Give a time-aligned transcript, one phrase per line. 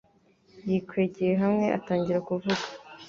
[0.69, 2.63] Yikwegeye hamwe atangira kuvuga